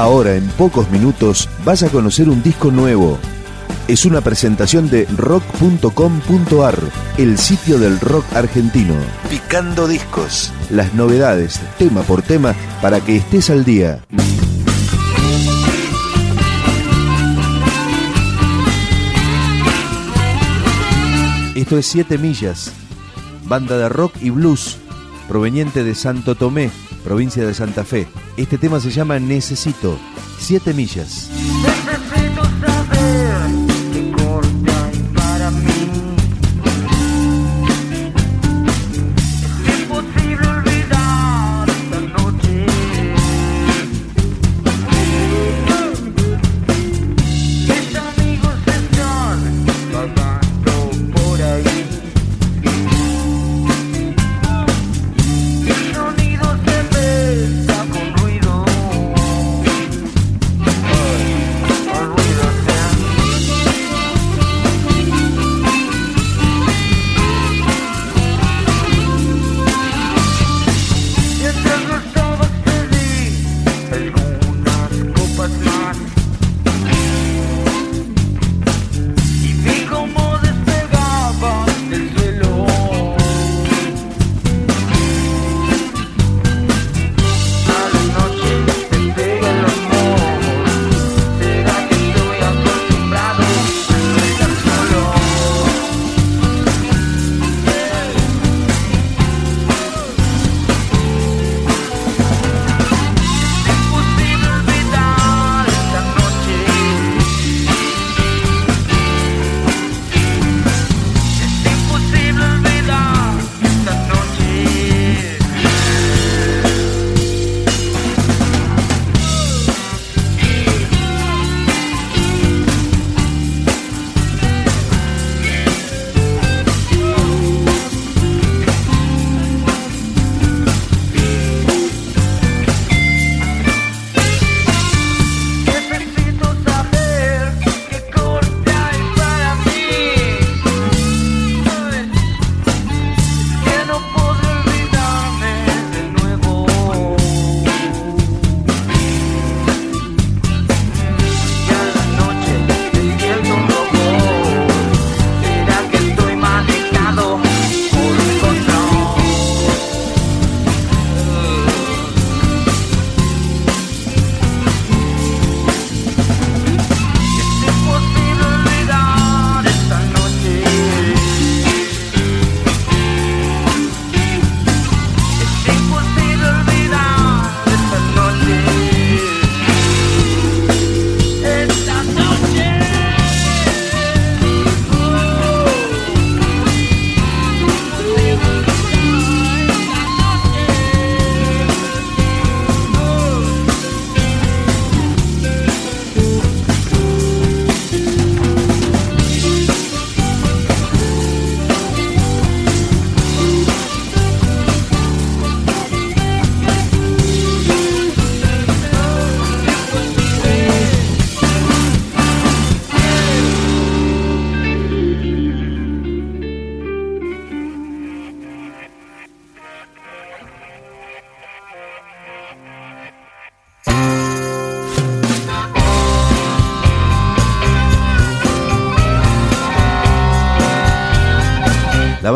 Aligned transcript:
Ahora, 0.00 0.34
en 0.34 0.48
pocos 0.52 0.90
minutos, 0.90 1.46
vas 1.62 1.82
a 1.82 1.90
conocer 1.90 2.30
un 2.30 2.42
disco 2.42 2.70
nuevo. 2.70 3.18
Es 3.86 4.06
una 4.06 4.22
presentación 4.22 4.88
de 4.88 5.04
rock.com.ar, 5.14 6.78
el 7.18 7.36
sitio 7.36 7.78
del 7.78 8.00
rock 8.00 8.24
argentino. 8.32 8.94
Picando 9.28 9.86
discos. 9.86 10.54
Las 10.70 10.94
novedades, 10.94 11.60
tema 11.76 12.00
por 12.00 12.22
tema, 12.22 12.54
para 12.80 13.02
que 13.02 13.16
estés 13.16 13.50
al 13.50 13.62
día. 13.66 14.02
Esto 21.54 21.76
es 21.76 21.84
7 21.88 22.16
millas, 22.16 22.72
banda 23.44 23.76
de 23.76 23.90
rock 23.90 24.14
y 24.22 24.30
blues, 24.30 24.78
proveniente 25.28 25.84
de 25.84 25.94
Santo 25.94 26.36
Tomé, 26.36 26.70
provincia 27.04 27.46
de 27.46 27.54
Santa 27.54 27.84
Fe. 27.84 28.06
Este 28.36 28.58
tema 28.58 28.80
se 28.80 28.90
llama 28.90 29.18
Necesito, 29.18 29.98
7 30.38 30.74
millas. 30.74 31.30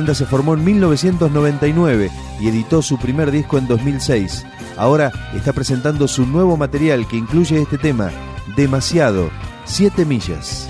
Banda 0.00 0.14
se 0.14 0.24
formó 0.24 0.54
en 0.54 0.64
1999 0.64 2.10
y 2.40 2.48
editó 2.48 2.80
su 2.80 2.96
primer 2.96 3.30
disco 3.30 3.58
en 3.58 3.66
2006. 3.66 4.46
Ahora 4.78 5.12
está 5.34 5.52
presentando 5.52 6.08
su 6.08 6.24
nuevo 6.24 6.56
material 6.56 7.06
que 7.06 7.18
incluye 7.18 7.60
este 7.60 7.76
tema, 7.76 8.10
Demasiado, 8.56 9.28
7 9.66 10.06
millas. 10.06 10.66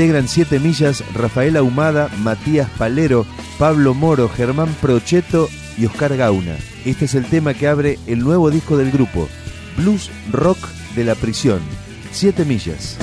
Integran 0.00 0.28
7 0.28 0.60
millas 0.60 1.04
Rafael 1.12 1.58
Ahumada, 1.58 2.08
Matías 2.22 2.70
Palero, 2.78 3.26
Pablo 3.58 3.92
Moro, 3.92 4.30
Germán 4.30 4.74
Procheto 4.80 5.50
y 5.76 5.84
Oscar 5.84 6.16
Gauna. 6.16 6.56
Este 6.86 7.04
es 7.04 7.14
el 7.14 7.26
tema 7.26 7.52
que 7.52 7.68
abre 7.68 7.98
el 8.06 8.20
nuevo 8.20 8.50
disco 8.50 8.78
del 8.78 8.92
grupo, 8.92 9.28
Blues 9.76 10.10
Rock 10.32 10.56
de 10.96 11.04
la 11.04 11.14
Prisión, 11.16 11.60
7 12.12 12.46
millas. 12.46 12.96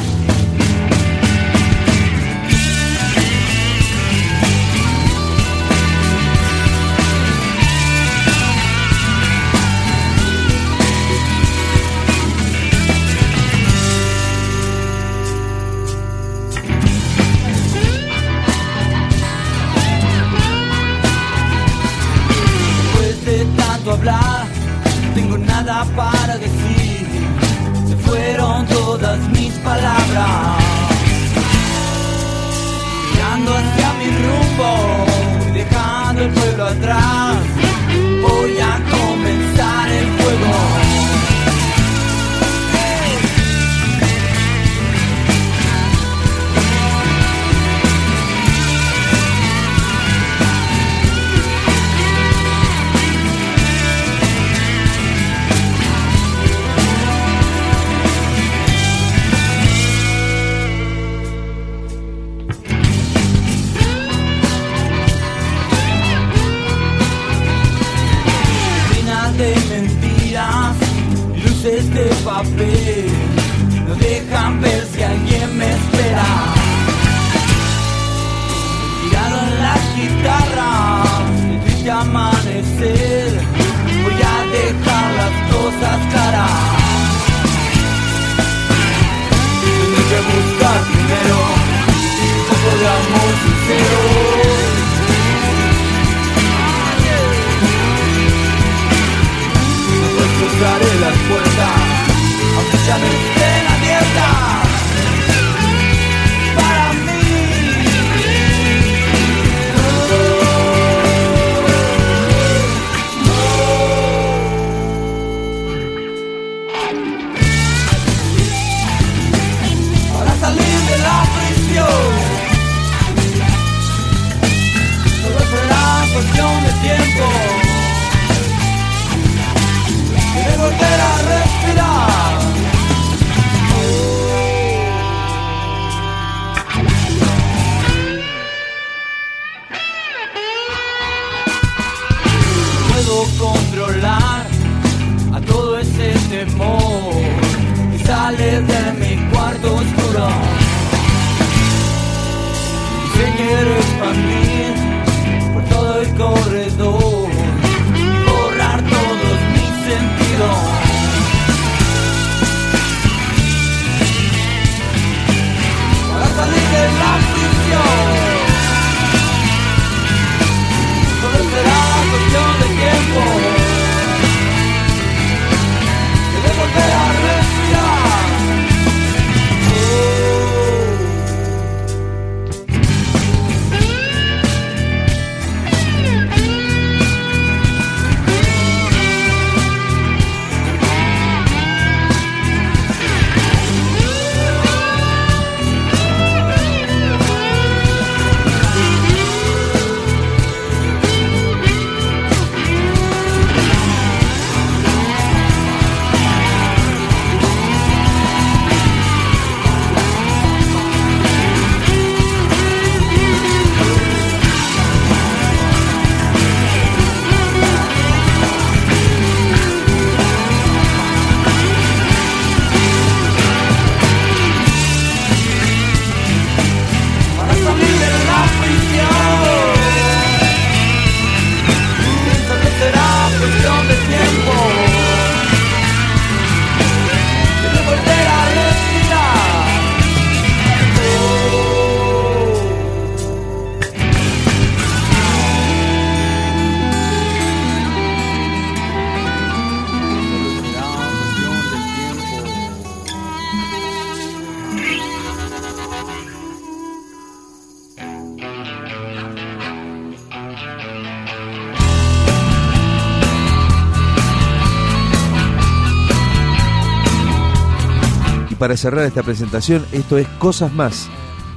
para 268.57 268.77
cerrar 268.77 269.05
esta 269.05 269.23
presentación, 269.23 269.85
esto 269.91 270.17
es 270.17 270.27
Cosas 270.39 270.73
Más, 270.73 271.07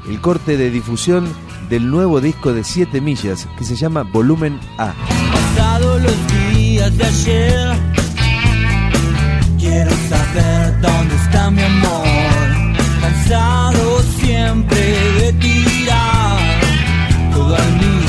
el 0.08 0.20
corte 0.20 0.56
de 0.56 0.70
difusión 0.70 1.28
del 1.68 1.90
nuevo 1.90 2.20
disco 2.20 2.52
de 2.52 2.64
7 2.64 3.00
millas 3.00 3.48
que 3.58 3.64
se 3.64 3.76
llama 3.76 4.02
Volumen 4.02 4.58
A. 4.78 4.92
Pasado 5.32 5.98
los 5.98 6.16
días 6.52 6.96
de 6.96 7.04
ayer, 7.04 7.76
quiero 9.58 9.90
saber 10.08 10.80
dónde 10.80 11.14
está 11.16 11.50
mi 11.50 11.62
amor. 11.62 12.06
Cansado 13.00 14.02
siempre 14.18 14.80
de 15.20 15.32
tirar 15.34 16.38
todo 17.32 17.56
al 17.56 17.72
mío. 17.78 17.99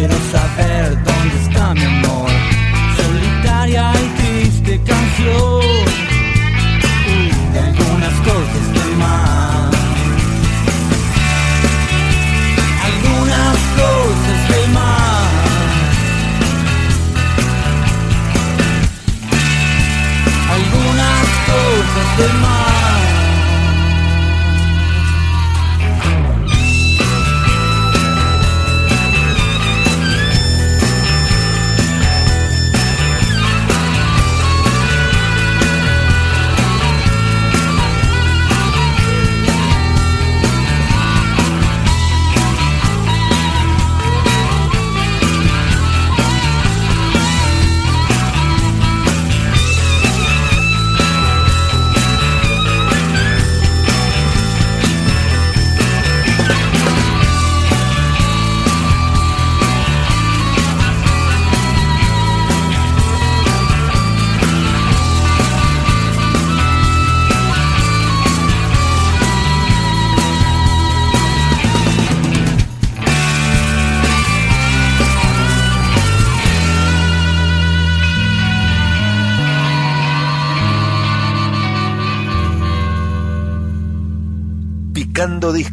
Quiero 0.00 0.14
saber 0.32 1.04
dónde 1.04 1.36
está 1.42 1.74
mi 1.74 1.84
amor. 1.84 2.30
Solitaria 2.96 3.92
y 3.92 4.22
triste 4.22 4.80
canción. 4.86 5.59